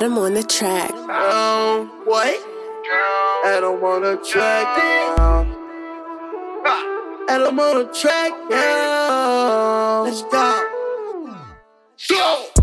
[0.00, 0.92] Adam on the track.
[0.92, 2.34] Um, what?
[3.44, 4.66] Adam on the track.
[4.78, 5.44] Yeah.
[7.28, 8.32] Adam on the track.
[8.48, 10.00] Yeah.
[10.06, 10.64] Let's go.
[12.08, 12.59] Go.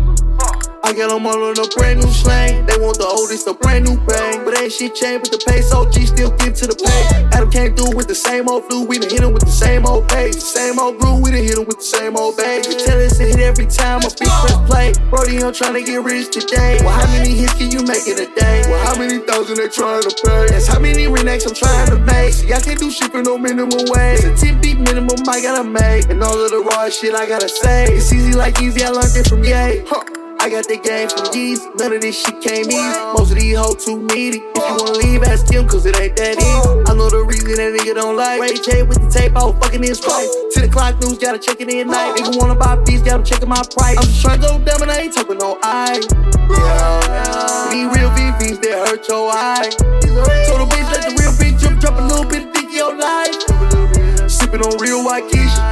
[0.88, 2.64] I got them all on a brand new slang.
[2.64, 4.40] They want the oldest, a brand new bang.
[4.40, 7.28] But ain't shit changed, but the pace OG still get to the pay.
[7.36, 8.88] Adam came through with the same old flu.
[8.88, 10.40] We done hit him with the same old pace.
[10.40, 12.64] Same old groove, we done hit him with the same old bang.
[12.64, 14.96] You tell us to hit every time a big press play.
[15.12, 16.80] Brody, I'm trying to get rich today.
[16.80, 18.64] Well, how many hits can you make in a day?
[18.72, 20.48] Well, how many thousand they trying to pay?
[20.48, 22.32] That's how many renecks I'm trying to make.
[22.32, 24.24] See, I can't do shit for no minimum wage.
[24.24, 26.08] It's a 10 beat minimum I gotta make.
[26.08, 27.92] And all of the raw shit I gotta say.
[27.92, 29.84] It's easy like Yeezy, I learned it from Ye.
[29.84, 30.17] Huh.
[30.40, 32.98] I got the game from G's, none of this shit came easy.
[33.12, 34.38] Most of these hoes too needy.
[34.38, 36.82] If you wanna leave, ask him, cause it ain't that easy.
[36.86, 38.40] I know the reason that nigga don't like.
[38.40, 40.30] Ray J with the tape, I was fucking his wife.
[40.54, 42.16] 10 o'clock news, gotta check it in night.
[42.16, 43.98] Nigga wanna buy beats, gotta check my price.
[43.98, 46.00] I'm just trying to go down, and I ain't talking no eye.
[46.48, 49.68] Yeah, These real VVs, they hurt your eye.
[49.68, 50.97] Let bitch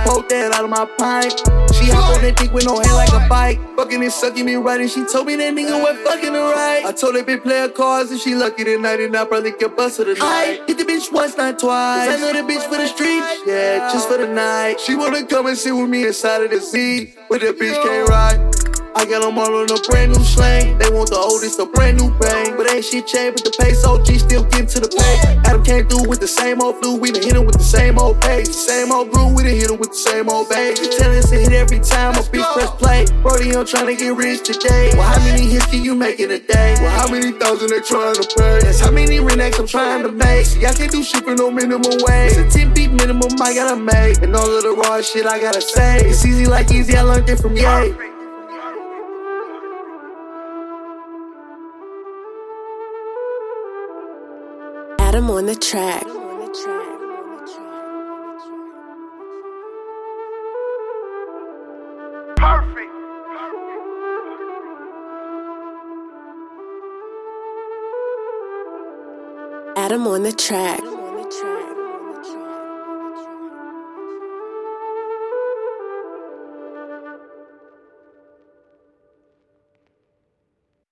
[0.06, 1.34] poke that out of my pipe.
[1.74, 3.58] She hop on that dick with no hand like a bike.
[3.76, 6.84] Fucking and sucking me right, and she told me that nigga went fucking her right.
[6.86, 9.74] I told her bitch play her cards, and she lucky tonight, and I probably can
[9.74, 10.22] bust her tonight.
[10.22, 12.08] I hit the bitch once, not twice.
[12.08, 14.80] I know the bitch for the streets, yeah, just for the night.
[14.80, 18.08] She wanna come and sit with me inside of the seat, but that bitch can't
[18.08, 18.55] ride.
[18.97, 20.78] I got them all on a brand new slang.
[20.78, 22.56] They want the oldest, a brand new bang.
[22.56, 25.36] But ain't shit changed, but the pace OG still getting to the pay.
[25.44, 26.97] Adam came through with the same old flu.
[26.97, 28.48] We done hit him with the same old pace.
[28.56, 30.48] Same old groove, we done hit him with the same old.
[30.48, 33.05] You tell us to hit every time a beat press play.
[33.20, 34.97] Brody, I'm trying to get rich today.
[34.97, 36.80] Well, how many hits can you make in a day?
[36.80, 38.64] Well, how many thousand they trying to pay?
[38.64, 40.47] That's how many renecks I'm trying to make.
[40.47, 42.33] See, I can't do shit for no minimum wage.
[42.33, 44.24] It's a 10 beat minimum I gotta make.
[44.24, 46.00] And all of the raw shit I gotta say.
[46.08, 48.05] It's easy like Yeezy, I learned it from Ye.
[55.17, 56.03] Adam on the track.
[62.36, 62.92] Perfect.
[69.79, 70.95] Adam on the track.